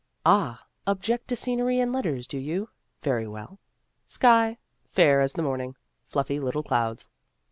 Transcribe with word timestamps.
(Ah, 0.25 0.65
object 0.87 1.27
to 1.27 1.35
scenery 1.35 1.79
in 1.79 1.91
letters, 1.93 2.25
do 2.25 2.39
you? 2.39 2.69
Very 3.03 3.27
well.) 3.27 3.59
Sky 4.07 4.57
fair 4.89 5.21
as 5.21 5.33
the 5.33 5.43
morning 5.43 5.75
fluffy 6.07 6.39
little 6.39 6.63
clouds. 6.63 7.07